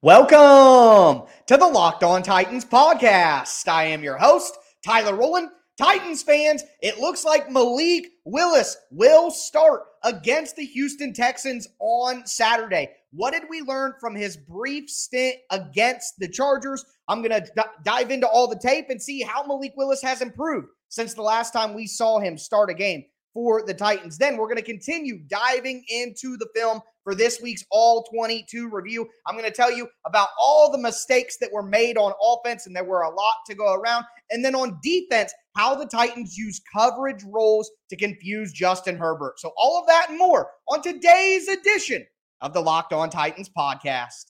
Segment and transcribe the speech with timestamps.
[0.00, 3.66] Welcome to the Locked On Titans podcast.
[3.66, 5.48] I am your host, Tyler Rowland.
[5.76, 12.90] Titans fans, it looks like Malik Willis will start against the Houston Texans on Saturday.
[13.10, 16.84] What did we learn from his brief stint against the Chargers?
[17.08, 20.22] I'm going to d- dive into all the tape and see how Malik Willis has
[20.22, 23.02] improved since the last time we saw him start a game
[23.34, 24.16] for the Titans.
[24.16, 29.08] Then we're going to continue diving into the film for this week's All 22 review.
[29.26, 32.76] I'm going to tell you about all the mistakes that were made on offense, and
[32.76, 34.04] there were a lot to go around.
[34.30, 39.40] And then on defense, how the Titans use coverage rolls to confuse Justin Herbert.
[39.40, 42.04] So, all of that and more on today's edition
[42.42, 44.26] of the Locked On Titans podcast.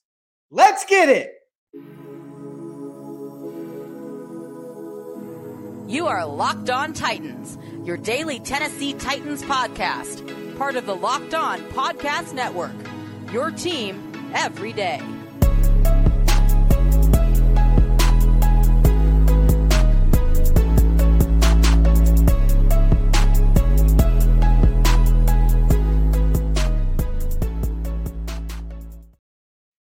[0.52, 1.32] Let's get it.
[5.88, 11.60] You are Locked On Titans, your daily Tennessee Titans podcast part of the Locked On
[11.70, 12.72] Podcast Network.
[13.32, 15.00] Your team every day.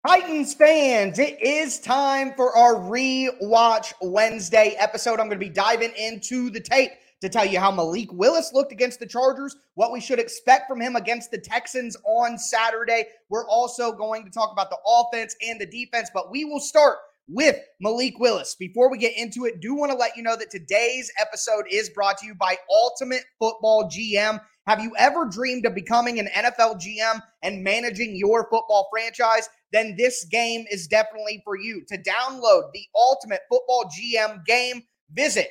[0.06, 5.18] Titans fans, it is time for our rewatch Wednesday episode.
[5.18, 8.72] I'm going to be diving into the tape to tell you how Malik Willis looked
[8.72, 13.04] against the Chargers, what we should expect from him against the Texans on Saturday.
[13.28, 16.98] We're also going to talk about the offense and the defense, but we will start
[17.28, 18.56] with Malik Willis.
[18.58, 21.90] Before we get into it, do want to let you know that today's episode is
[21.90, 24.40] brought to you by Ultimate Football GM.
[24.66, 29.48] Have you ever dreamed of becoming an NFL GM and managing your football franchise?
[29.72, 31.84] Then this game is definitely for you.
[31.88, 35.50] To download the Ultimate Football GM game, visit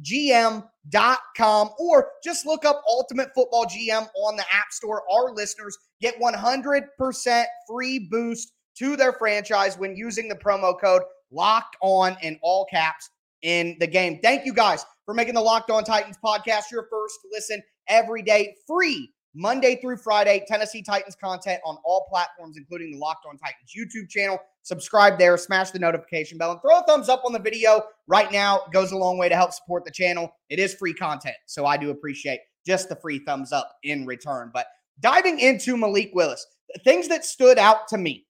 [0.00, 5.02] ultimate-gm.com or just look up Ultimate Football GM on the App Store.
[5.10, 11.76] Our listeners get 100% free boost to their franchise when using the promo code locked
[11.82, 13.10] on in all caps
[13.42, 14.20] in the game.
[14.22, 18.54] Thank you guys for making the Locked On Titans podcast your first listen every day
[18.66, 23.72] free Monday through Friday, Tennessee Titans content on all platforms, including the Locked On Titans
[23.76, 24.38] YouTube channel.
[24.62, 28.32] Subscribe there, smash the notification bell, and throw a thumbs up on the video right
[28.32, 28.62] now.
[28.66, 30.32] It goes a long way to help support the channel.
[30.48, 34.50] It is free content, so I do appreciate just the free thumbs up in return.
[34.52, 34.66] But
[34.98, 38.26] diving into Malik Willis, the things that stood out to me,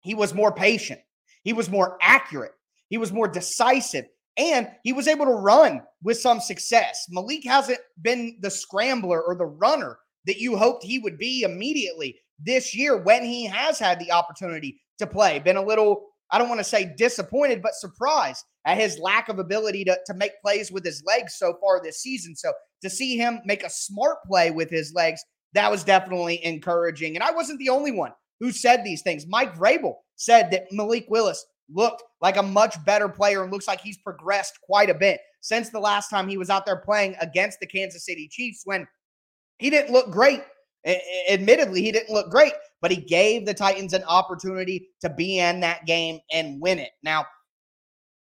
[0.00, 1.00] he was more patient,
[1.44, 2.54] he was more accurate,
[2.88, 4.06] he was more decisive,
[4.38, 7.06] and he was able to run with some success.
[7.10, 12.18] Malik hasn't been the scrambler or the runner that you hoped he would be immediately
[12.38, 15.38] this year when he has had the opportunity to play.
[15.38, 19.38] Been a little, I don't want to say disappointed, but surprised at his lack of
[19.38, 22.36] ability to, to make plays with his legs so far this season.
[22.36, 25.22] So to see him make a smart play with his legs,
[25.54, 27.14] that was definitely encouraging.
[27.14, 29.26] And I wasn't the only one who said these things.
[29.26, 33.80] Mike Vrabel said that Malik Willis looked like a much better player and looks like
[33.80, 37.60] he's progressed quite a bit since the last time he was out there playing against
[37.60, 38.86] the Kansas City Chiefs when
[39.62, 40.42] he didn't look great.
[41.30, 45.60] Admittedly, he didn't look great, but he gave the Titans an opportunity to be in
[45.60, 46.90] that game and win it.
[47.04, 47.26] Now,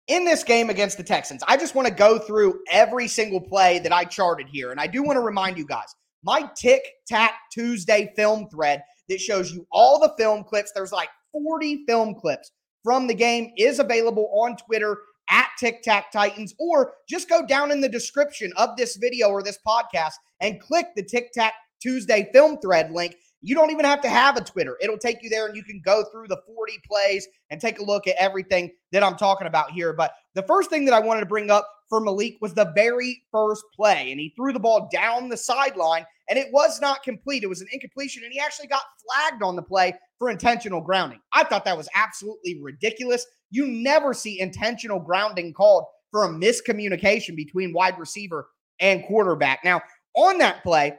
[0.09, 3.79] in this game against the Texans, I just want to go through every single play
[3.79, 4.73] that I charted here.
[4.73, 5.95] And I do want to remind you guys
[6.25, 10.73] my Tic Tac Tuesday film thread that shows you all the film clips.
[10.75, 12.51] There's like 40 film clips
[12.83, 14.99] from the game is available on Twitter
[15.33, 19.43] at Tic Tac Titans, or just go down in the description of this video or
[19.43, 23.17] this podcast and click the Tic Tac Tuesday film thread link.
[23.41, 24.77] You don't even have to have a Twitter.
[24.81, 27.85] It'll take you there and you can go through the 40 plays and take a
[27.85, 29.93] look at everything that I'm talking about here.
[29.93, 33.23] But the first thing that I wanted to bring up for Malik was the very
[33.33, 34.13] first play.
[34.13, 37.43] And he threw the ball down the sideline and it was not complete.
[37.43, 41.21] It was an incompletion and he actually got flagged on the play for intentional grounding.
[41.35, 43.27] I thought that was absolutely ridiculous.
[43.53, 48.49] You never see intentional grounding called for a miscommunication between wide receiver
[48.81, 49.61] and quarterback.
[49.63, 49.83] Now,
[50.17, 50.97] on that play,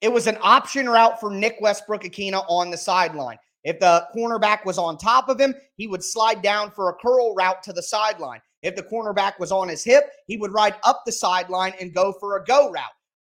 [0.00, 3.38] it was an option route for Nick Westbrook-Ikhine on the sideline.
[3.64, 7.34] If the cornerback was on top of him, he would slide down for a curl
[7.34, 8.40] route to the sideline.
[8.62, 12.12] If the cornerback was on his hip, he would ride up the sideline and go
[12.20, 12.84] for a go route.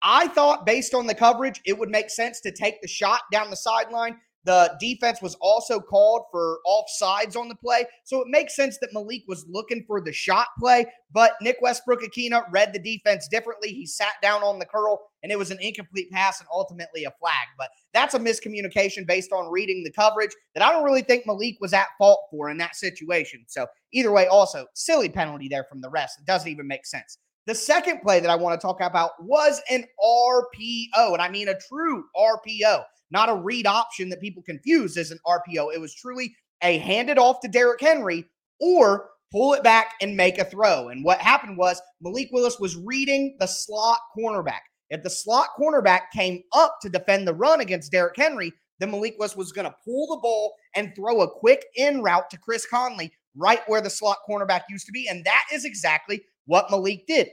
[0.02, 3.48] I thought, based on the coverage, it would make sense to take the shot down
[3.48, 7.87] the sideline the defense was also called for offsides on the play.
[8.05, 12.41] So it makes sense that Malik was looking for the shot play, but Nick Westbrook-Ikhine
[12.52, 13.70] read the defense differently.
[13.70, 17.11] He sat down on the curl and it was an incomplete pass and ultimately a
[17.20, 17.46] flag.
[17.56, 21.56] But that's a miscommunication based on reading the coverage that I don't really think Malik
[21.61, 23.44] was at fault for in that situation.
[23.46, 26.19] So either way, also silly penalty there from the rest.
[26.19, 27.19] It doesn't even make sense.
[27.46, 31.49] The second play that I want to talk about was an RPO, and I mean
[31.49, 35.75] a true RPO, not a read option that people confuse as an RPO.
[35.75, 38.25] It was truly a hand it off to Derrick Henry
[38.61, 40.88] or pull it back and make a throw.
[40.88, 44.61] And what happened was Malik Willis was reading the slot cornerback.
[44.88, 49.17] If the slot cornerback came up to defend the run against Derrick Henry, then Malik
[49.19, 52.64] Willis was going to pull the ball and throw a quick in route to Chris
[52.64, 55.08] Conley right where the slot cornerback used to be.
[55.08, 57.29] And that is exactly what Malik did.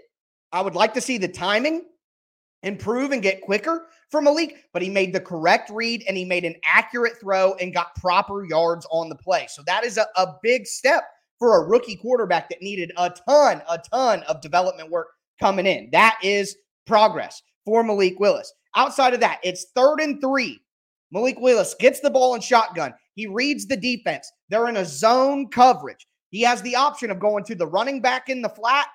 [0.52, 1.86] I would like to see the timing
[2.64, 6.46] improve and get quicker for Malik, but he made the correct read and he made
[6.46, 9.48] an accurate throw and got proper yards on the play.
[9.50, 11.04] So that is a, a big step
[11.40, 15.08] for a rookie quarterback that needed a ton, a ton of development work
[15.40, 15.90] coming in.
[15.92, 16.56] That is
[16.86, 18.54] progress for Malik Willis.
[18.76, 20.62] Outside of that, it's third and three.
[21.12, 22.94] Malik Willis gets the ball in shotgun.
[23.16, 24.32] He reads the defense.
[24.50, 26.08] They're in a zone coverage.
[26.30, 28.88] He has the option of going to the running back in the flat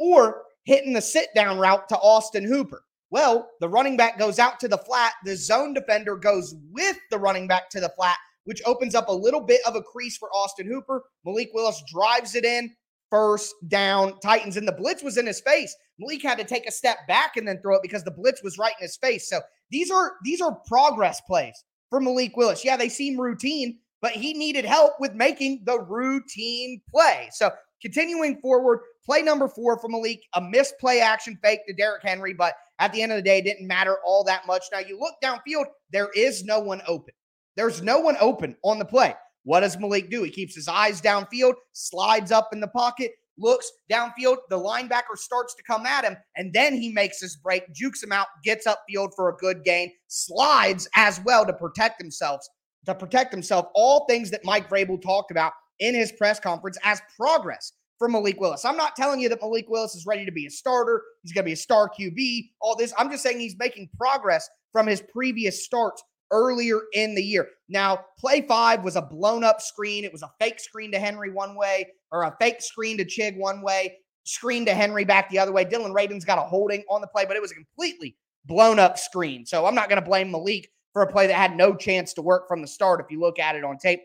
[0.00, 2.82] or hitting the sit down route to Austin Hooper.
[3.10, 5.12] Well, the running back goes out to the flat.
[5.24, 9.12] The zone defender goes with the running back to the flat, which opens up a
[9.12, 11.02] little bit of a crease for Austin Hooper.
[11.24, 12.74] Malik Willis drives it in.
[13.10, 14.56] First down, Titans.
[14.56, 15.74] And the blitz was in his face.
[15.98, 18.56] Malik had to take a step back and then throw it because the blitz was
[18.56, 19.28] right in his face.
[19.28, 22.64] So these are these are progress plays for Malik Willis.
[22.64, 27.28] Yeah, they seem routine, but he needed help with making the routine play.
[27.32, 27.50] So
[27.80, 32.34] continuing forward, play number four for Malik, a missed play action fake to Derrick Henry,
[32.34, 34.64] but at the end of the day, it didn't matter all that much.
[34.72, 37.14] Now you look downfield, there is no one open.
[37.56, 39.14] There's no one open on the play.
[39.44, 40.22] What does Malik do?
[40.22, 44.36] He keeps his eyes downfield, slides up in the pocket, looks downfield.
[44.48, 48.12] The linebacker starts to come at him, and then he makes his break, jukes him
[48.12, 52.40] out, gets upfield for a good gain, slides as well to protect himself.
[52.86, 57.00] To protect himself, all things that Mike Vrabel talked about in his press conference as
[57.18, 58.64] progress for Malik Willis.
[58.64, 61.02] I'm not telling you that Malik Willis is ready to be a starter.
[61.22, 62.94] He's going to be a star QB, all this.
[62.96, 67.48] I'm just saying he's making progress from his previous starts earlier in the year.
[67.68, 70.04] Now, play five was a blown up screen.
[70.04, 73.36] It was a fake screen to Henry one way or a fake screen to Chig
[73.36, 75.64] one way, screen to Henry back the other way.
[75.64, 78.16] Dillon Radunz got a holding on the play, but it was a completely
[78.46, 79.44] blown up screen.
[79.44, 82.22] So I'm not going to blame Malik for a play that had no chance to
[82.22, 84.00] work from the start if you look at it on tape.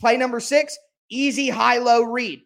[0.00, 0.78] Play number six,
[1.10, 2.42] easy high low read.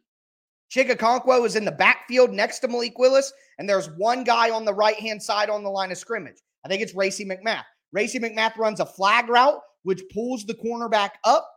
[0.75, 4.65] Chig Okonkwo is in the backfield next to Malik Willis, and there's one guy on
[4.65, 6.43] the right hand side on the line of scrimmage.
[6.65, 7.65] I think it's Racey McMath.
[7.93, 11.49] Racey McMath runs a flag route, which pulls the cornerback up.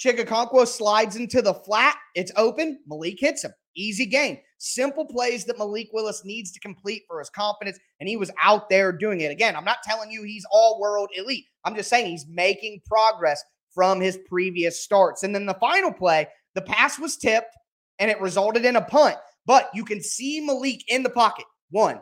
[0.00, 1.96] Chig Okonkwo slides into the flat.
[2.16, 2.80] It's open.
[2.88, 3.52] Malik hits him.
[3.76, 4.38] Easy game.
[4.58, 8.68] Simple plays that Malik Willis needs to complete for his confidence, and he was out
[8.68, 9.30] there doing it.
[9.30, 11.44] Again, I'm not telling you he's all world elite.
[11.64, 15.22] I'm just saying he's making progress from his previous starts.
[15.22, 17.54] And then the final play, the pass was tipped
[17.98, 19.16] and it resulted in a punt.
[19.46, 21.44] But you can see Malik in the pocket.
[21.70, 22.00] One,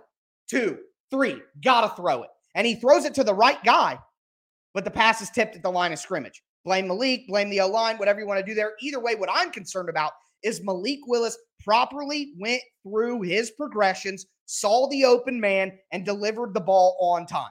[0.49, 0.79] two,
[1.11, 2.31] three, gotta throw it.
[2.55, 3.99] And he throws it to the right guy,
[4.75, 6.43] but the pass is tipped at the line of scrimmage.
[6.65, 8.73] Blame Malik, blame the O line, whatever you want to do there.
[8.81, 10.13] Either way, what I'm concerned about
[10.43, 16.61] is Malik Willis properly went through his progressions, saw the open man, and delivered the
[16.61, 17.51] ball on time.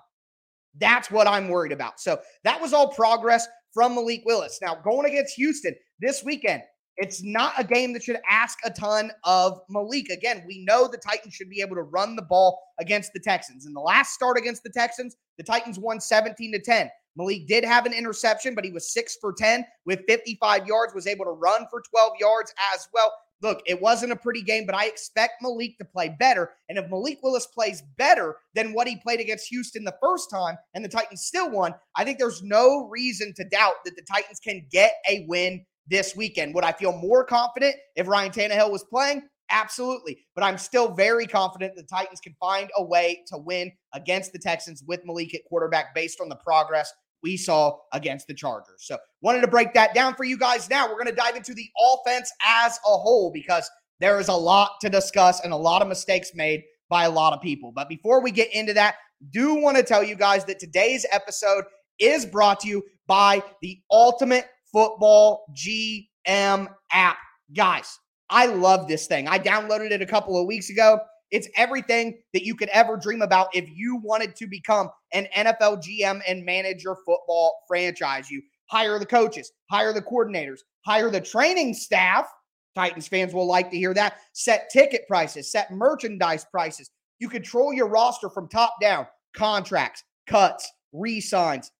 [0.80, 2.00] That's what I'm worried about.
[2.00, 4.60] So that was all progress from Malik Willis.
[4.62, 6.62] Now, going against Houston this weekend,
[7.02, 10.10] it's not a game that should ask a ton of Malik.
[10.12, 13.66] Again, we know the Titans should be able to run the ball against the Texans.
[13.66, 16.92] In the last start against the Texans, the Titans won 17 to 10.
[17.18, 21.08] Malik did have an interception, but he was six for 10 with 55 yards, was
[21.08, 23.12] able to run for 12 yards as well.
[23.42, 26.52] Look, it wasn't a pretty game, but I expect Malik to play better.
[26.70, 30.58] And if Malik Willis plays better than what he played against Houston the first time
[30.76, 34.40] and the Titans still won, I think there's no reason to doubt that the Titans
[34.40, 36.54] can get a win this weekend.
[36.56, 39.24] Would I feel more confident if Ryan Tannehill was playing?
[39.50, 40.18] Absolutely.
[40.34, 44.40] But I'm still very confident the Titans can find a way to win against the
[44.40, 46.92] Texans with Malik at quarterback based on the progress
[47.24, 48.78] we saw against the Chargers.
[48.80, 50.88] So, wanted to break that down for you guys now.
[50.88, 53.70] We're going to dive into the offense as a whole because
[54.00, 57.34] there is a lot to discuss and a lot of mistakes made by a lot
[57.34, 57.72] of people.
[57.72, 58.96] But before we get into that,
[59.30, 61.66] do want to tell you guys that today's episode
[62.00, 67.18] is brought to you by the Ultimate Football GM app.
[67.56, 68.00] Guys,
[68.30, 69.28] I love this thing.
[69.28, 71.00] I downloaded it a couple of weeks ago.
[71.32, 75.82] It's everything that you could ever dream about if you wanted to become an NFL
[75.82, 78.30] GM and manage your football franchise.
[78.30, 82.28] You hire the coaches, hire the coordinators, hire the training staff.
[82.76, 84.16] Titans fans will like to hear that.
[84.34, 86.90] Set ticket prices, set merchandise prices.
[87.20, 91.72] You control your roster from top down, contracts, cuts, re signs,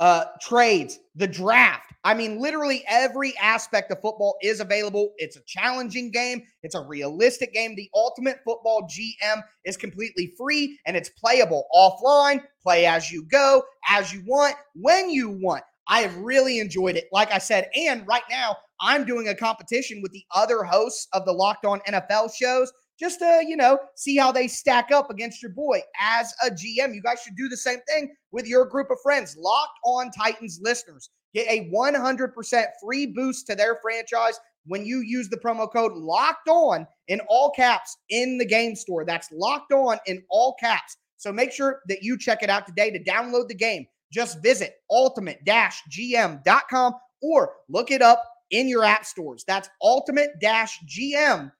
[0.00, 5.12] uh, trades, the draft, I mean, literally every aspect of football is available.
[5.18, 7.74] It's a challenging game, it's a realistic game.
[7.76, 13.62] The Ultimate Football GM is completely free and it's playable offline, play as you go,
[13.88, 15.62] as you want, when you want.
[15.88, 17.68] I have really enjoyed it, like I said.
[17.74, 21.80] And right now, I'm doing a competition with the other hosts of the Locked On
[21.80, 26.32] NFL shows just to, you know, see how they stack up against your boy as
[26.44, 26.94] a GM.
[26.94, 29.36] You guys should do the same thing with your group of friends.
[29.38, 35.28] Locked on Titans listeners get a 100% free boost to their franchise when you use
[35.28, 39.06] the promo code locked on in all caps in the game store.
[39.06, 40.96] That's locked on in all caps.
[41.16, 43.86] So make sure that you check it out today to download the game.
[44.12, 49.44] Just visit ultimate gm.com or look it up in your app stores.
[49.46, 51.52] That's ultimate gm.com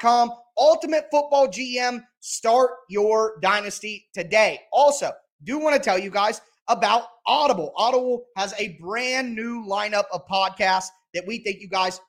[0.00, 0.30] com.
[0.58, 2.02] Ultimate Football GM.
[2.20, 4.60] Start your dynasty today.
[4.72, 5.12] Also,
[5.44, 7.72] do want to tell you guys about Audible.
[7.76, 12.00] Audible has a brand new lineup of podcasts that we think you guys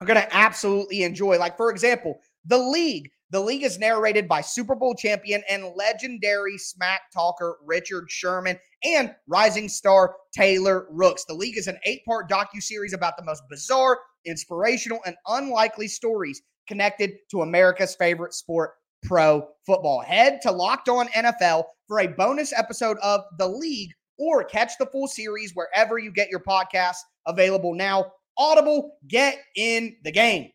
[0.00, 1.38] are going to absolutely enjoy.
[1.38, 3.10] Like, for example, The League.
[3.32, 9.14] The league is narrated by Super Bowl champion and legendary smack talker Richard Sherman and
[9.28, 11.24] rising star Taylor Rooks.
[11.26, 17.10] The league is an eight-part docu-series about the most bizarre, inspirational, and unlikely stories connected
[17.32, 18.70] to America's favorite sport,
[19.02, 20.00] pro football.
[20.00, 24.86] Head to Locked On NFL for a bonus episode of The League or catch the
[24.86, 28.12] full series wherever you get your podcasts available now.
[28.38, 30.50] Audible, get in the game.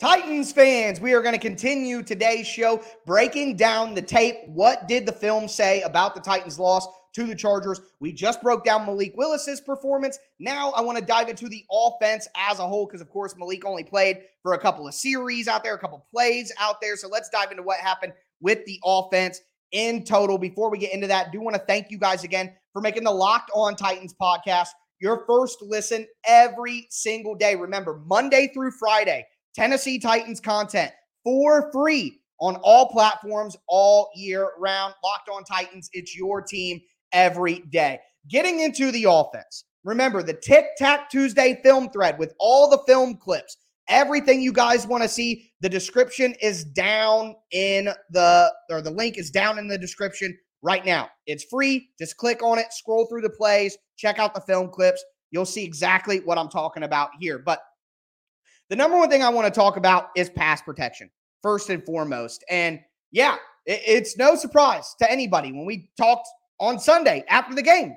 [0.00, 4.36] Titans fans, we are going to continue today's show breaking down the tape.
[4.46, 7.82] What did the film say about the Titans' loss to the Chargers?
[8.00, 10.18] We just broke down Malik Willis's performance.
[10.38, 13.66] Now I want to dive into the offense as a whole because, of course, Malik
[13.66, 16.96] only played for a couple of series out there, a couple plays out there.
[16.96, 19.38] So let's dive into what happened with the offense
[19.72, 20.38] in total.
[20.38, 23.04] Before we get into that, I do want to thank you guys again for making
[23.04, 27.54] the Locked On Titans podcast your first listen every single day.
[27.54, 29.26] Remember, Monday through Friday.
[29.60, 30.90] Tennessee Titans content
[31.22, 34.94] for free on all platforms all year round.
[35.04, 36.80] Locked on Titans, it's your team
[37.12, 38.00] every day.
[38.26, 39.66] Getting into the offense.
[39.84, 44.86] Remember the Tic Tac Tuesday film thread with all the film clips, everything you guys
[44.86, 45.52] want to see.
[45.60, 50.86] The description is down in the, or the link is down in the description right
[50.86, 51.10] now.
[51.26, 51.90] It's free.
[51.98, 55.04] Just click on it, scroll through the plays, check out the film clips.
[55.32, 57.38] You'll see exactly what I'm talking about here.
[57.38, 57.60] But
[58.70, 61.10] the number one thing I want to talk about is pass protection,
[61.42, 62.44] first and foremost.
[62.48, 63.36] And yeah,
[63.66, 66.28] it, it's no surprise to anybody when we talked
[66.60, 67.96] on Sunday after the game.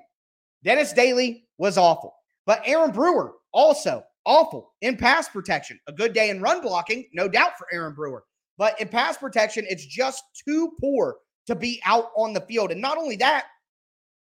[0.64, 2.16] Dennis Daly was awful,
[2.46, 5.80] but Aaron Brewer also awful in pass protection.
[5.88, 8.24] A good day in run blocking, no doubt for Aaron Brewer.
[8.58, 12.72] But in pass protection, it's just too poor to be out on the field.
[12.72, 13.46] And not only that,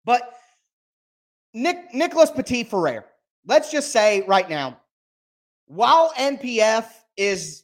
[0.05, 0.33] but
[1.53, 3.05] Nick Nicholas Petit Frere,
[3.45, 4.80] let's just say right now,
[5.71, 6.85] while NPF
[7.15, 7.63] is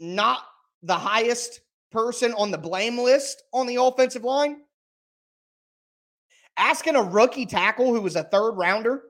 [0.00, 0.40] not
[0.82, 1.60] the highest
[1.92, 4.62] person on the blame list on the offensive line,
[6.56, 9.02] asking a rookie tackle who was a third rounder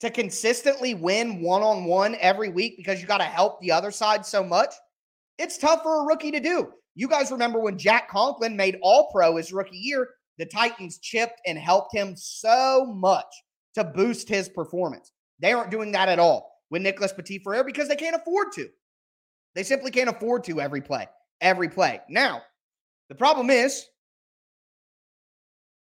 [0.00, 3.90] to consistently win one on one every week because you got to help the other
[3.90, 4.74] side so much,
[5.38, 6.70] it's tough for a rookie to do.
[6.96, 11.40] You guys remember when Jack Conklin made All Pro his rookie year, the Titans chipped
[11.46, 13.24] and helped him so much
[13.74, 15.12] to boost his performance.
[15.40, 18.68] They aren't doing that at all with Nicholas Petit Frere because they can't afford to.
[19.54, 21.08] They simply can't afford to every play,
[21.40, 22.00] every play.
[22.08, 22.42] Now,
[23.08, 23.86] the problem is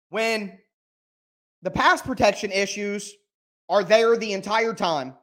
[0.09, 0.57] when
[1.61, 3.13] the pass protection issues
[3.69, 5.15] are there the entire time,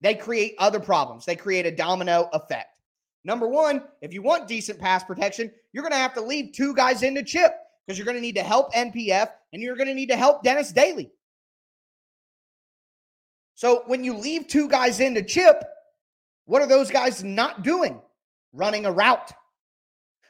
[0.00, 1.24] they create other problems.
[1.24, 2.78] They create a domino effect.
[3.24, 6.74] Number one, if you want decent pass protection, you're going to have to leave two
[6.74, 7.52] guys in to chip
[7.86, 10.44] because you're going to need to help NPF and you're going to need to help
[10.44, 11.10] Dennis Daly.
[13.58, 15.64] So when you leave two guys in to chip,
[16.44, 18.00] what are those guys not doing?
[18.52, 19.32] Running a route.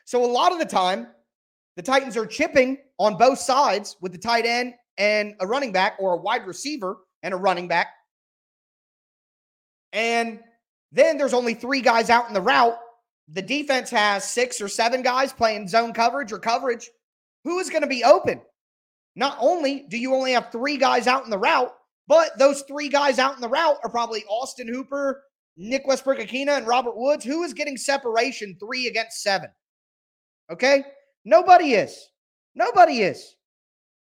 [0.06, 1.08] So a lot of the time,
[1.76, 5.97] the Titans are chipping on both sides with the tight end and a running back
[5.99, 7.88] or a wide receiver and a running back.
[9.92, 10.40] And
[10.90, 12.78] then there's only three guys out in the route.
[13.35, 16.88] The defense has six or seven guys playing zone coverage or coverage.
[17.44, 18.40] Who is going to be open?
[19.16, 21.75] Not only do you only have three guys out in the route,
[22.08, 25.22] but those three guys out in the route are probably Austin Hooper,
[25.56, 27.24] Nick Westbrook-Ikhine, and Robert Woods.
[27.24, 29.50] Who is getting separation three against seven?
[30.50, 30.82] Okay?
[31.24, 32.08] Nobody is.
[32.54, 33.36] Nobody is.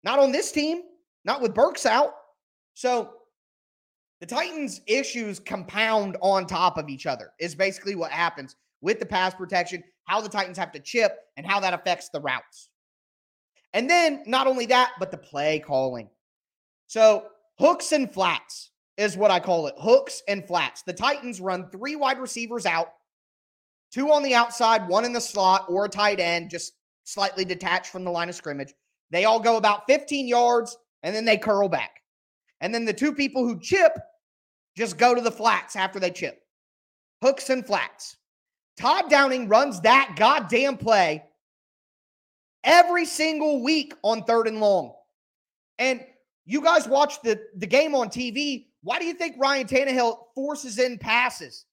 [0.04, 0.82] Not on this team.
[1.24, 2.12] Not with Burks out.
[2.74, 3.12] So
[4.20, 9.06] The Titans' issues compound on top of each other, is basically what happens with the
[9.06, 12.70] pass protection, how the Titans have to chip, and how that affects the routes.
[13.74, 16.08] And then not only that, but the play calling.
[16.86, 17.26] So
[17.58, 20.82] hooks and flats is what I call it hooks and flats.
[20.82, 22.88] The Titans run three wide receivers out,
[23.92, 27.90] two on the outside, one in the slot or a tight end, just slightly detached
[27.90, 28.72] from the line of scrimmage.
[29.10, 32.02] They all go about 15 yards and then they curl back.
[32.60, 33.92] And then the two people who chip
[34.76, 36.40] just go to the flats after they chip.
[37.22, 38.16] Hooks and flats.
[38.78, 41.24] Todd Downing runs that goddamn play
[42.64, 44.94] every single week on third and long.
[45.78, 46.04] And
[46.46, 48.66] you guys watch the, the game on TV.
[48.82, 51.66] Why do you think Ryan Tannehill forces in passes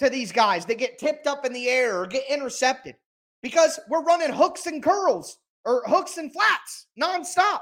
[0.00, 2.96] to these guys that get tipped up in the air or get intercepted?
[3.40, 7.60] Because we're running hooks and curls or hooks and flats nonstop.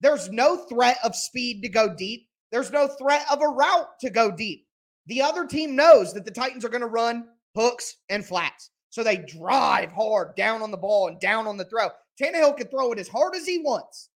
[0.00, 2.28] There's no threat of speed to go deep.
[2.52, 4.66] There's no threat of a route to go deep.
[5.06, 8.70] The other team knows that the Titans are going to run hooks and flats.
[8.90, 11.88] So they drive hard down on the ball and down on the throw.
[12.20, 14.10] Tannehill can throw it as hard as he wants.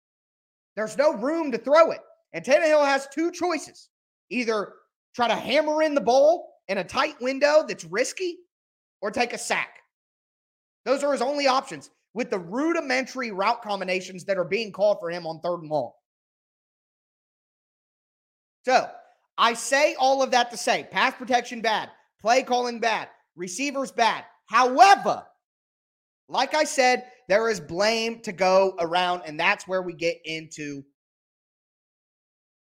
[0.76, 2.00] There's no room to throw it.
[2.32, 3.88] And Tannehill has two choices
[4.30, 4.72] either
[5.14, 8.38] try to hammer in the ball in a tight window that's risky
[9.00, 9.78] or take a sack.
[10.84, 15.10] Those are his only options with the rudimentary route combinations that are being called for
[15.10, 15.92] him on third and long.
[18.64, 18.88] So
[19.36, 21.90] I say all of that to say pass protection bad,
[22.20, 24.24] play calling bad, receivers bad.
[24.46, 25.24] However,
[26.28, 30.84] like I said, there is blame to go around, and that's where we get into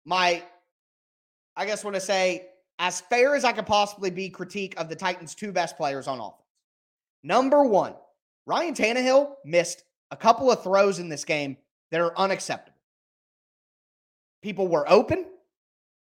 [0.05, 0.43] my,
[1.57, 2.49] I guess, want to say,
[2.79, 6.21] as fair as I could possibly be, critique of the Titans' two best players on
[6.21, 6.43] offense.
[7.23, 7.95] Number one,
[8.47, 11.57] Ryan Tannehill missed a couple of throws in this game
[11.91, 12.79] that are unacceptable.
[14.43, 15.27] People were open.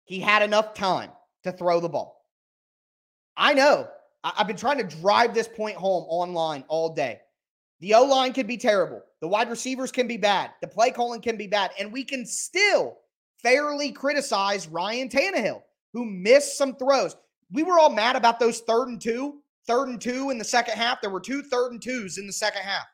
[0.05, 1.11] He had enough time
[1.45, 2.25] to throw the ball.
[3.37, 3.89] I know.
[4.25, 7.21] I've been trying to drive this point home online all day.
[7.83, 9.03] The O line can be terrible.
[9.21, 10.53] The wide receivers can be bad.
[10.61, 11.73] The play calling can be bad.
[11.79, 12.99] And we can still
[13.43, 15.61] fairly criticize Ryan Tannehill,
[15.93, 17.17] who missed some throws.
[17.51, 20.75] We were all mad about those third and two, third and two in the second
[20.75, 21.01] half.
[21.01, 22.87] There were two third and twos in the second half.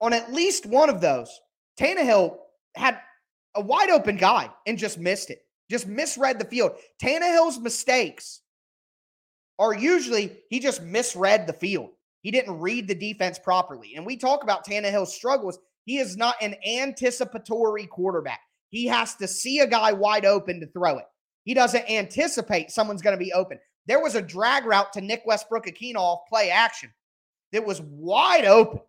[0.00, 1.30] On at least one of those,
[1.78, 2.36] Tannehill
[2.74, 2.98] had
[3.54, 6.72] a wide open guy and just missed it, just misread the field.
[7.00, 8.40] Tannehill's mistakes
[9.60, 11.90] are usually he just misread the field.
[12.22, 13.94] He didn't read the defense properly.
[13.96, 15.58] And we talk about Tannehill's struggles.
[15.84, 18.40] He is not an anticipatory quarterback.
[18.70, 21.04] He has to see a guy wide open to throw it.
[21.44, 23.58] He doesn't anticipate someone's going to be open.
[23.86, 26.90] There was a drag route to Nick Westbrook Ikhine off play action
[27.52, 28.80] that was wide open.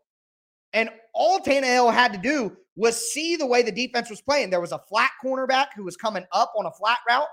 [0.73, 4.49] And all Tannehill had to do was see the way the defense was playing.
[4.49, 7.27] There was a flat cornerback who was coming up on a flat route.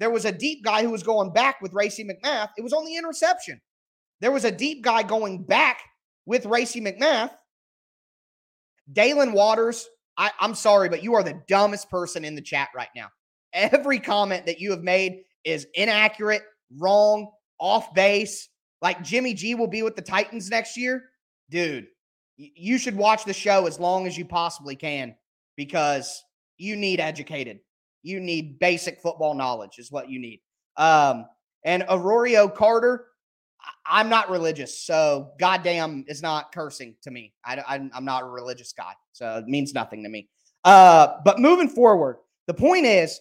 [0.00, 2.50] There was a deep guy who was going back with Racey McMath.
[2.58, 3.60] It was on the interception.
[4.24, 5.82] There was a deep guy going back
[6.24, 7.28] with Racey McMath.
[8.90, 12.88] Dalen Waters, I, I'm sorry, but you are the dumbest person in the chat right
[12.96, 13.08] now.
[13.52, 16.40] Every comment that you have made is inaccurate,
[16.78, 18.48] wrong, off base.
[18.80, 21.02] Like Jimmy G will be with the Titans next year.
[21.50, 21.88] Dude,
[22.38, 25.14] you should watch the show as long as you possibly can
[25.54, 26.24] because
[26.56, 27.58] you need educated.
[28.02, 30.40] You need basic football knowledge, is what you need.
[30.78, 31.26] Um,
[31.62, 33.08] and Aurelio Carter,
[33.86, 37.34] I'm not religious, so goddamn is not cursing to me.
[37.44, 40.28] I, am not a religious guy, so it means nothing to me.
[40.64, 43.20] Uh, but moving forward, the point is,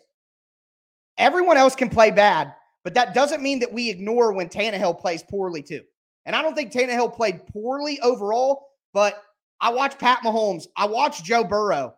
[1.18, 2.54] everyone else can play bad,
[2.84, 5.82] but that doesn't mean that we ignore when Tannehill plays poorly too.
[6.26, 9.22] And I don't think Tannehill played poorly overall, but
[9.60, 11.94] I watch Pat Mahomes, I watch Joe Burrow,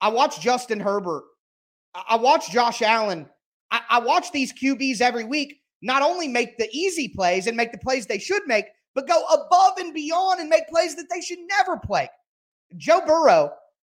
[0.00, 1.24] I watch Justin Herbert,
[1.94, 3.28] I watch Josh Allen,
[3.70, 7.72] I, I watch these QBs every week not only make the easy plays and make
[7.72, 11.20] the plays they should make, but go above and beyond and make plays that they
[11.20, 12.08] should never play.
[12.76, 13.52] Joe Burrow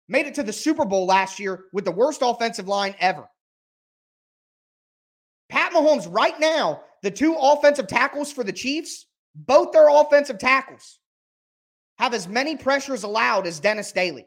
[0.09, 3.29] made it to the Super Bowl last year with the worst offensive line ever.
[5.49, 10.99] Pat Mahomes, right now, the two offensive tackles for the Chiefs, both their offensive tackles
[11.99, 14.27] have as many pressures allowed as Dennis Daly.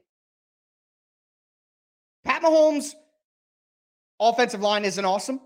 [2.23, 2.93] Pat Mahomes'
[4.19, 5.39] offensive line isn't awesome.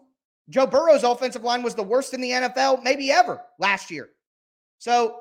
[0.50, 4.10] Joe Burrow's offensive line was the worst in the NFL, maybe ever last year.
[4.80, 5.20] So,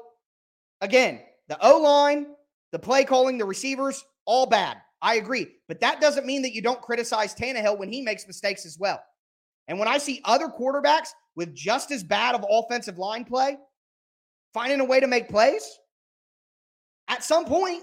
[0.80, 2.26] again, the O line,
[2.72, 4.78] the play calling, the receivers, all bad.
[5.02, 5.48] I agree.
[5.68, 9.02] But that doesn't mean that you don't criticize Tannehill when he makes mistakes as well.
[9.68, 13.56] And when I see other quarterbacks with just as bad of offensive line play
[14.54, 15.78] finding a way to make plays,
[17.08, 17.82] at some point,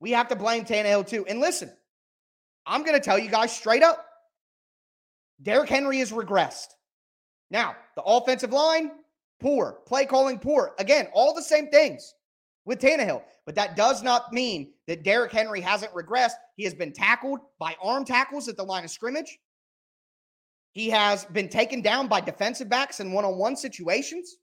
[0.00, 1.24] we have to blame Tannehill too.
[1.26, 1.72] And listen,
[2.66, 4.04] I'm going to tell you guys straight up
[5.42, 6.68] Derrick Henry has regressed.
[7.50, 8.90] Now, the offensive line,
[9.40, 9.78] poor.
[9.86, 10.74] Play calling, poor.
[10.78, 12.14] Again, all the same things
[12.64, 13.22] with Tannehill.
[13.46, 16.32] But that does not mean that Derrick Henry hasn't regressed.
[16.56, 19.38] He has been tackled by arm tackles at the line of scrimmage.
[20.72, 24.36] He has been taken down by defensive backs in one on one situations.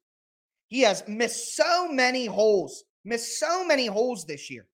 [0.69, 4.65] He has missed so many holes, missed so many holes this year.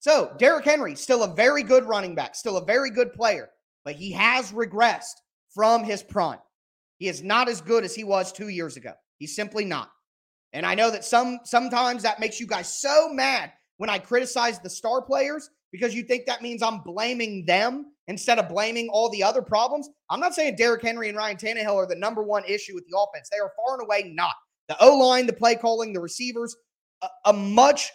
[0.00, 3.50] So, Derrick Henry, still a very good running back, still a very good player,
[3.84, 5.14] but he has regressed
[5.54, 6.38] from his prime.
[6.98, 8.92] He is not as good as he was two years ago.
[9.18, 9.90] He's simply not.
[10.52, 14.60] And I know that some sometimes that makes you guys so mad when I criticize
[14.60, 19.10] the star players because you think that means I'm blaming them instead of blaming all
[19.10, 19.88] the other problems.
[20.10, 22.96] I'm not saying Derrick Henry and Ryan Tannehill are the number one issue with the
[22.96, 23.28] offense.
[23.30, 24.34] They are far and away not.
[24.68, 26.54] The O line, the play calling, the receivers,
[27.02, 27.90] a, a much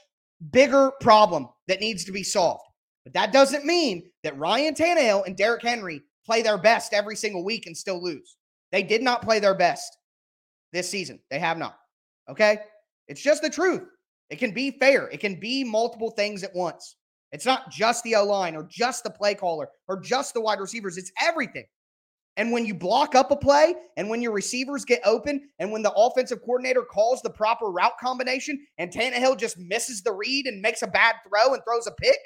[0.52, 2.64] bigger problem that needs to be solved.
[3.06, 7.44] But that doesn't mean that Ryan Tannehill and Derrick Henry play their best every single
[7.44, 8.38] week and still lose.
[8.72, 9.98] They did not play their best
[10.72, 11.20] this season.
[11.32, 11.80] They have not.
[12.30, 12.60] Okay?
[13.08, 13.82] It's just the truth.
[14.30, 15.08] It can be fair.
[15.08, 16.98] It can be multiple things at once.
[17.32, 20.60] It's not just the O line or just the play caller or just the wide
[20.60, 21.00] receivers.
[21.00, 21.66] It's everything.
[22.38, 25.82] And when you block up a play and when your receivers get open and when
[25.82, 30.62] the offensive coordinator calls the proper route combination and Tannehill just misses the read and
[30.62, 32.20] makes a bad throw and throws a pick,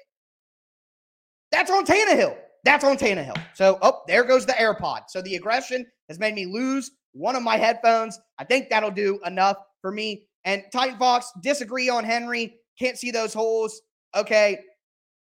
[1.53, 2.35] that's on Tannehill.
[2.63, 3.41] That's on Tannehill.
[3.55, 5.03] So, oh, there goes the AirPod.
[5.09, 8.19] So the aggression has made me lose one of my headphones.
[8.39, 10.27] I think that'll do enough for me.
[10.45, 12.55] And Titan Fox, disagree on Henry.
[12.79, 13.81] Can't see those holes.
[14.15, 14.59] Okay.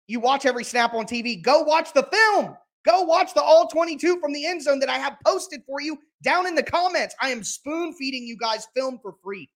[0.07, 1.43] You watch every snap on TV.
[1.43, 2.57] Go watch the film.
[2.85, 5.99] Go watch the all 22 from the end zone that I have posted for you
[6.23, 7.15] down in the comments.
[7.21, 9.49] I am spoon feeding you guys film for free.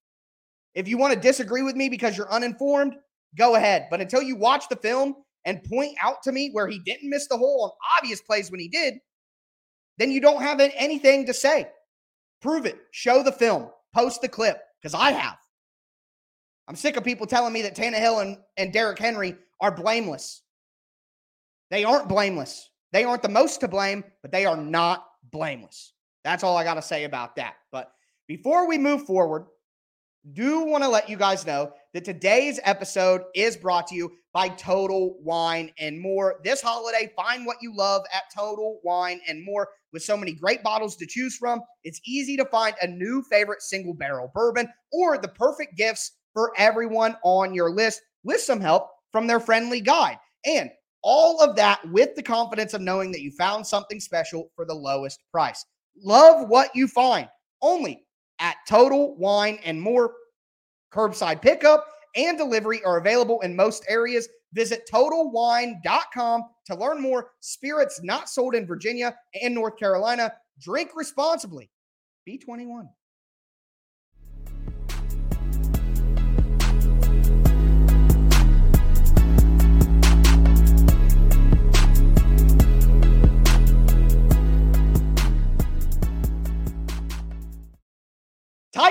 [0.74, 2.96] If you want to disagree with me because you're uninformed,
[3.36, 3.86] go ahead.
[3.90, 7.28] But until you watch the film and point out to me where he didn't miss
[7.28, 8.94] the hole on obvious plays when he did,
[9.98, 11.68] then you don't have anything to say.
[12.40, 12.78] Prove it.
[12.90, 13.70] Show the film.
[13.94, 15.36] Post the clip because I have.
[16.66, 20.42] I'm sick of people telling me that Tannehill and, and Derrick Henry are blameless.
[21.70, 22.70] They aren't blameless.
[22.92, 25.92] They aren't the most to blame, but they are not blameless.
[26.22, 27.54] That's all I got to say about that.
[27.70, 27.92] But
[28.26, 29.46] before we move forward,
[30.32, 34.48] do want to let you guys know that today's episode is brought to you by
[34.48, 36.40] Total Wine and More.
[36.42, 39.68] This holiday, find what you love at Total Wine and More.
[39.92, 43.62] With so many great bottles to choose from, it's easy to find a new favorite
[43.62, 48.90] single barrel bourbon or the perfect gifts for everyone on your list with some help
[49.12, 50.18] from their friendly guide.
[50.44, 50.70] And
[51.04, 54.74] all of that with the confidence of knowing that you found something special for the
[54.74, 55.64] lowest price.
[56.02, 57.28] Love what you find
[57.62, 58.04] only
[58.40, 60.12] at Total Wine and More.
[60.94, 64.28] Curbside pickup and delivery are available in most areas.
[64.52, 67.32] Visit totalwine.com to learn more.
[67.40, 70.32] Spirits not sold in Virginia and North Carolina.
[70.60, 71.70] Drink responsibly.
[72.28, 72.88] B21.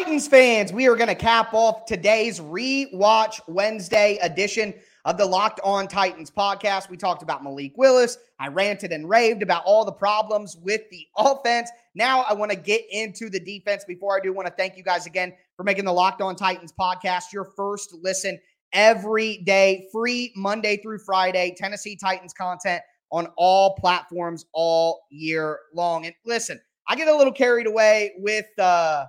[0.03, 4.73] Titans fans, we are going to cap off today's rewatch Wednesday edition
[5.05, 6.89] of the Locked On Titans podcast.
[6.89, 8.17] We talked about Malik Willis.
[8.37, 11.69] I ranted and raved about all the problems with the offense.
[11.95, 13.85] Now I want to get into the defense.
[13.85, 16.73] Before I do, want to thank you guys again for making the Locked On Titans
[16.77, 18.37] podcast your first listen
[18.73, 26.05] every day, free Monday through Friday, Tennessee Titans content on all platforms all year long.
[26.05, 29.05] And listen, I get a little carried away with uh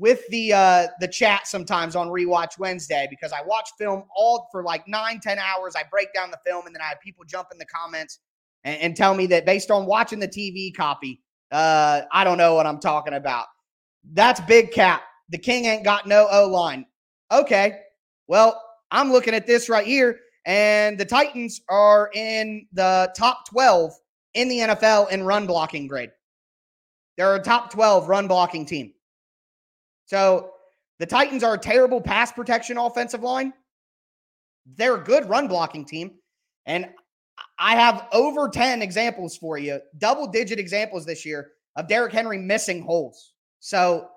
[0.00, 4.64] with the uh the chat sometimes on rewatch Wednesday because I watch film all for
[4.64, 5.74] like nine, ten hours.
[5.76, 8.18] I break down the film and then I have people jump in the comments
[8.64, 11.20] and, and tell me that based on watching the TV copy,
[11.52, 13.46] uh, I don't know what I'm talking about.
[14.12, 15.02] That's big cap.
[15.28, 16.86] The king ain't got no O line.
[17.30, 17.80] Okay.
[18.26, 18.60] Well,
[18.90, 23.92] I'm looking at this right here, and the Titans are in the top 12
[24.32, 26.10] in the NFL in run blocking grade.
[27.18, 28.94] They're a top 12 run blocking team.
[30.10, 30.50] So
[30.98, 33.52] the Titans are a terrible pass protection offensive line.
[34.74, 36.16] They're a good run blocking team.
[36.66, 36.88] And
[37.60, 42.38] I have over 10 examples for you, double digit examples this year of Derrick Henry
[42.38, 43.34] missing holes.
[43.60, 44.08] So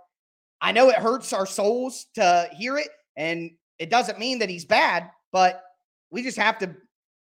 [0.62, 2.90] I know it hurts our souls to hear it.
[3.16, 5.62] And it doesn't mean that he's bad, but
[6.10, 6.76] we just have to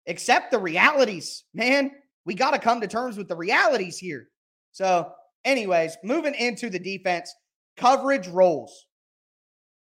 [0.07, 1.91] accept the realities, man.
[2.25, 4.29] We got to come to terms with the realities here.
[4.71, 5.13] So,
[5.45, 7.35] anyways, moving into the defense,
[7.77, 8.87] coverage rolls.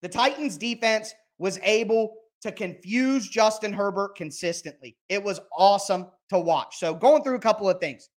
[0.01, 4.97] The Titans defense was able to confuse Justin Herbert consistently.
[5.09, 6.77] It was awesome to watch.
[6.77, 8.09] So, going through a couple of things.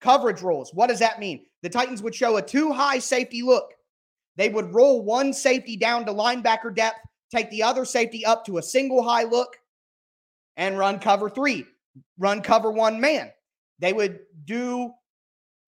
[0.00, 0.72] coverage rolls.
[0.74, 1.44] What does that mean?
[1.62, 3.74] The Titans would show a two high safety look.
[4.36, 7.00] They would roll one safety down to linebacker depth,
[7.34, 9.56] take the other safety up to a single high look,
[10.56, 11.66] and run cover three,
[12.18, 13.30] run cover one man.
[13.78, 14.92] They would do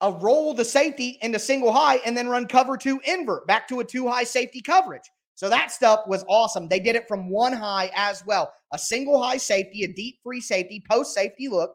[0.03, 3.81] a roll the safety into single high and then run cover two invert back to
[3.81, 5.09] a two high safety coverage.
[5.37, 6.69] So that stuff was awesome.
[6.69, 10.41] They did it from one high as well a single high safety, a deep free
[10.41, 11.75] safety, post safety look.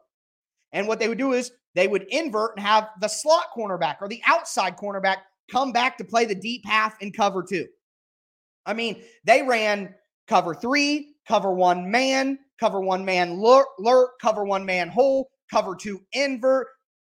[0.72, 4.08] And what they would do is they would invert and have the slot cornerback or
[4.08, 5.18] the outside cornerback
[5.50, 7.66] come back to play the deep half in cover two.
[8.66, 9.94] I mean, they ran
[10.26, 15.74] cover three, cover one man, cover one man lurk, lurk cover one man hole, cover
[15.74, 16.66] two invert,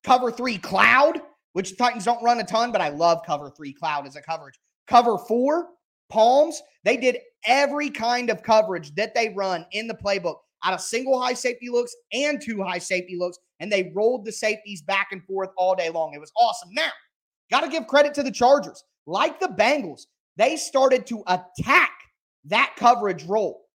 [0.03, 1.21] cover three cloud,
[1.53, 4.59] which Titans don't run a ton, but I love cover three cloud as a coverage.
[4.87, 5.69] Cover four,
[6.09, 6.61] palms.
[6.83, 11.19] They did every kind of coverage that they run in the playbook out of single
[11.19, 15.23] high safety looks and two high safety looks, and they rolled the safeties back and
[15.25, 16.13] forth all day long.
[16.13, 16.69] It was awesome.
[16.73, 16.91] Now,
[17.49, 18.83] got to give credit to the Chargers.
[19.07, 20.03] Like the Bengals,
[20.37, 21.91] they started to attack
[22.45, 23.65] that coverage roll.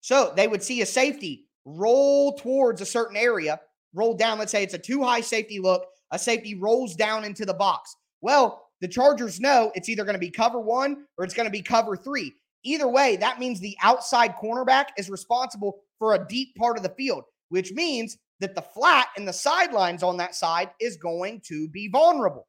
[0.00, 3.60] So they would see a safety roll towards a certain area,
[3.94, 4.38] roll down.
[4.38, 7.96] Let's say it's a two high safety look, a safety rolls down into the box.
[8.20, 11.52] Well, the Chargers know it's either going to be cover one or it's going to
[11.52, 12.34] be cover three.
[12.62, 16.90] Either way, that means the outside cornerback is responsible for a deep part of the
[16.90, 21.68] field, which means that the flat and the sidelines on that side is going to
[21.68, 22.46] be vulnerable.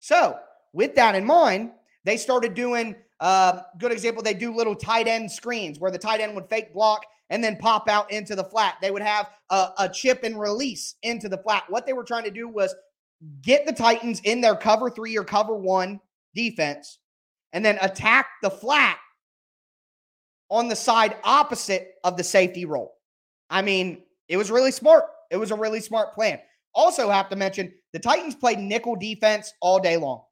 [0.00, 0.38] So,
[0.72, 1.72] with that in mind,
[2.04, 4.22] they started doing uh, good example.
[4.22, 7.56] They do little tight end screens where the tight end would fake block and then
[7.56, 8.76] pop out into the flat.
[8.80, 11.64] They would have a, a chip and release into the flat.
[11.68, 12.74] What they were trying to do was
[13.42, 16.00] get the Titans in their cover three or cover one
[16.34, 16.98] defense
[17.52, 18.98] and then attack the flat
[20.50, 22.94] on the side opposite of the safety roll.
[23.50, 25.04] I mean, it was really smart.
[25.30, 26.40] It was a really smart plan.
[26.74, 30.22] Also, have to mention the Titans played nickel defense all day long.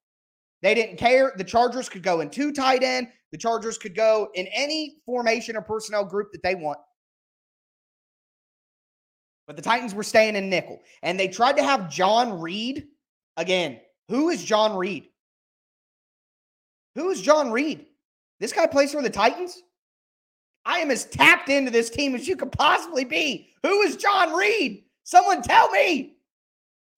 [0.62, 1.32] They didn't care.
[1.36, 3.08] The Chargers could go in two tight end.
[3.32, 6.78] The Chargers could go in any formation or personnel group that they want.
[9.46, 10.80] But the Titans were staying in nickel.
[11.02, 12.86] And they tried to have John Reed
[13.36, 15.08] Again, who is John Reed?
[16.94, 17.86] Who is John Reed?
[18.40, 19.62] This guy plays for the Titans?
[20.64, 23.50] I am as tapped into this team as you could possibly be.
[23.62, 24.84] Who is John Reed?
[25.04, 26.16] Someone tell me.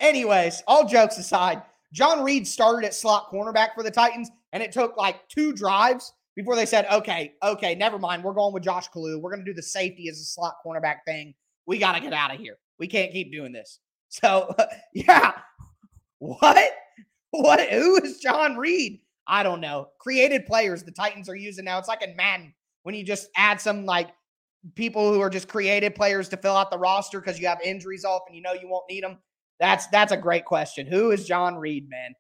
[0.01, 4.73] Anyways, all jokes aside, John Reed started at slot cornerback for the Titans, and it
[4.73, 8.23] took like two drives before they said, okay, okay, never mind.
[8.23, 9.21] We're going with Josh Kalu.
[9.21, 11.35] We're going to do the safety as a slot cornerback thing
[11.69, 12.57] we got to get out of here.
[12.79, 13.79] We can't keep doing this.
[14.09, 14.57] So,
[14.95, 15.33] yeah.
[16.19, 16.73] What?
[17.31, 17.61] What?
[17.69, 19.01] Who is John Reed?
[19.29, 19.89] I don't know.
[20.01, 21.79] Created players the Titans are using now.
[21.79, 24.09] It's like in Madden when you just add some like
[24.75, 28.05] people who are just created players to fill out the roster because you have injuries
[28.05, 29.19] off and you know you won't need them.
[29.61, 30.87] That's that's a great question.
[30.87, 32.15] Who is John Reed, man?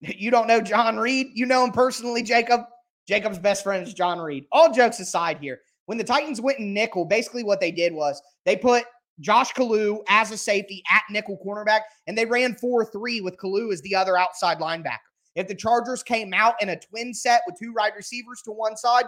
[0.00, 1.28] You don't know John Reed?
[1.34, 2.60] You know him personally, Jacob?
[3.08, 4.44] Jacob's best friend is John Reed.
[4.52, 8.20] All jokes aside here, when the Titans went in nickel, basically what they did was
[8.44, 8.84] they put
[9.20, 13.72] Josh Kalu as a safety at nickel cornerback, and they ran 4 3 with Kalu
[13.72, 14.98] as the other outside linebacker.
[15.34, 18.76] If the Chargers came out in a twin set with two wide receivers to one
[18.76, 19.04] side,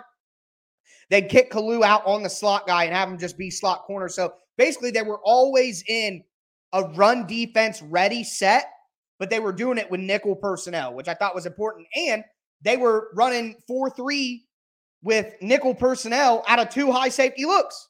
[1.11, 4.09] they'd kick Kalu out on the slot guy and have him just be slot corner.
[4.09, 6.23] So basically, they were always in
[6.73, 8.67] a run defense ready set,
[9.19, 11.87] but they were doing it with nickel personnel, which I thought was important.
[11.97, 12.25] And
[12.63, 14.48] they were running 4 3
[15.03, 17.89] with nickel personnel out of two high safety looks.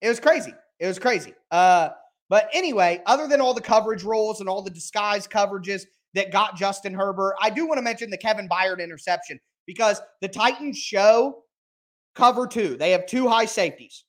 [0.00, 0.52] It was crazy.
[0.78, 1.34] It was crazy.
[1.50, 1.90] Uh,
[2.28, 5.82] but anyway, other than all the coverage rolls and all the disguise coverages
[6.14, 10.28] that got Justin Herbert, I do want to mention the Kevin Byard interception because the
[10.28, 11.42] Titans show
[12.14, 12.76] cover two.
[12.76, 14.04] They have two high safeties.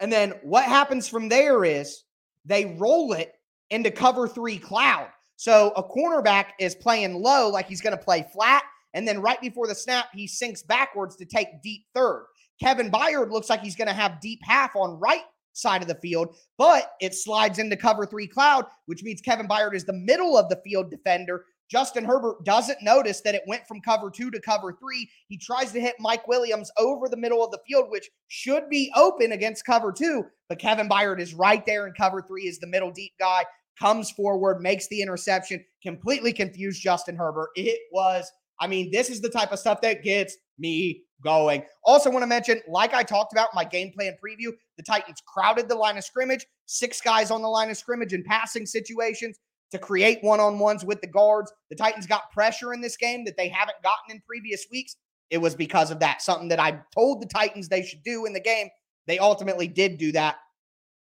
[0.00, 2.02] And then what happens from there is
[2.44, 3.32] they roll it
[3.70, 5.08] into cover three cloud.
[5.36, 8.62] So a cornerback is playing low, like he's going to play flat.
[8.94, 12.26] And then right before the snap, he sinks backwards to take deep third.
[12.62, 15.94] Kevin Byard looks like he's going to have deep half on right side of the
[15.96, 20.36] field, but it slides into cover three cloud, which means Kevin Byard is the middle
[20.36, 21.44] of the field defender.
[21.70, 25.08] Justin Herbert doesn't notice that it went from cover two to cover three.
[25.28, 28.92] He tries to hit Mike Williams over the middle of the field, which should be
[28.94, 32.66] open against cover two, but Kevin Byard is right there in cover three, is the
[32.66, 33.44] middle deep guy,
[33.78, 37.48] comes forward, makes the interception, completely confused Justin Herbert.
[37.56, 41.64] It was I mean, this is the type of stuff that gets me going.
[41.84, 45.22] Also, want to mention, like I talked about in my game plan preview, the Titans
[45.26, 49.38] crowded the line of scrimmage, six guys on the line of scrimmage in passing situations
[49.72, 51.52] to create one on ones with the guards.
[51.70, 54.96] The Titans got pressure in this game that they haven't gotten in previous weeks.
[55.30, 56.22] It was because of that.
[56.22, 58.68] Something that I told the Titans they should do in the game.
[59.06, 60.36] They ultimately did do that,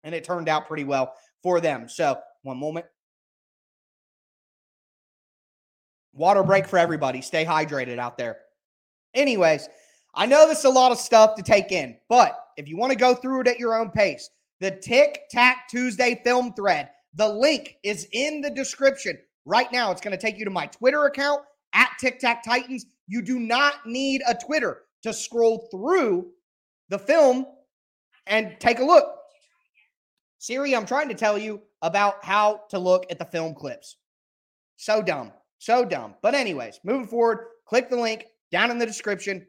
[0.04, 1.88] and it turned out pretty well for them.
[1.88, 2.86] So, one moment.
[6.14, 7.20] Water break for everybody.
[7.20, 8.38] Stay hydrated out there.
[9.14, 9.68] Anyways,
[10.14, 12.92] I know this is a lot of stuff to take in, but if you want
[12.92, 17.28] to go through it at your own pace, the Tic Tac Tuesday film thread, the
[17.28, 19.90] link is in the description right now.
[19.90, 22.86] It's going to take you to my Twitter account at Tic Tac Titans.
[23.08, 26.30] You do not need a Twitter to scroll through
[26.88, 27.46] the film
[28.26, 29.04] and take a look.
[30.38, 33.96] Siri, I'm trying to tell you about how to look at the film clips.
[34.76, 35.32] So dumb.
[35.64, 36.14] So dumb.
[36.20, 39.46] But, anyways, moving forward, click the link down in the description.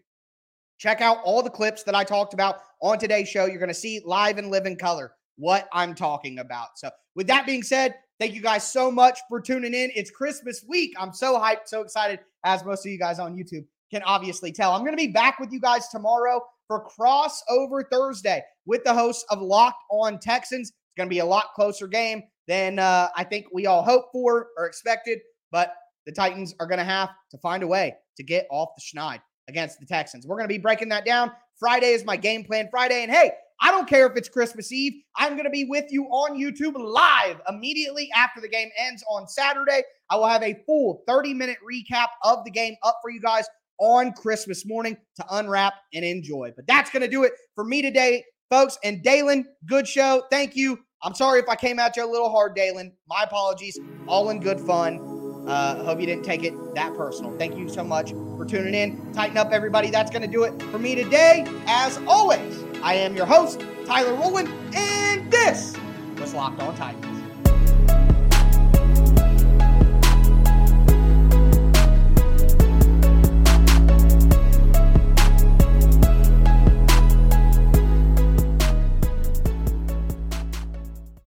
[0.78, 3.48] Check out all the clips that I talked about on today's show.
[3.48, 6.78] You're going to see live and live in color what I'm talking about.
[6.78, 9.92] So, with that being said, thank you guys so much for tuning in.
[9.94, 10.94] It's Christmas week.
[10.98, 14.72] I'm so hyped, so excited, as most of you guys on YouTube can obviously tell.
[14.72, 19.26] I'm going to be back with you guys tomorrow for crossover Thursday with the hosts
[19.32, 20.70] of Locked On Texans.
[20.70, 24.14] It's going to be a lot closer game than uh, I think we all hoped
[24.14, 25.20] for or expected,
[25.52, 25.74] but
[26.06, 29.22] the Titans are going to have to find a way to get off the schneid
[29.48, 30.26] against the Texans.
[30.26, 31.32] We're going to be breaking that down.
[31.60, 33.04] Friday is my game plan Friday.
[33.04, 34.94] And hey, I don't care if it's Christmas Eve.
[35.16, 39.28] I'm going to be with you on YouTube live immediately after the game ends on
[39.28, 39.82] Saturday.
[40.10, 43.46] I will have a full 30 minute recap of the game up for you guys
[43.80, 46.52] on Christmas morning to unwrap and enjoy.
[46.56, 48.78] But that's going to do it for me today, folks.
[48.84, 50.24] And Dalen, good show.
[50.30, 50.80] Thank you.
[51.02, 52.92] I'm sorry if I came at you a little hard, Dalen.
[53.08, 53.80] My apologies.
[54.08, 55.15] All in good fun.
[55.48, 57.36] Uh, hope you didn't take it that personal.
[57.38, 59.14] Thank you so much for tuning in.
[59.14, 59.90] Tighten up, everybody.
[59.92, 61.46] That's going to do it for me today.
[61.68, 65.76] As always, I am your host, Tyler Rowland, and this
[66.20, 67.15] was Locked On Titans.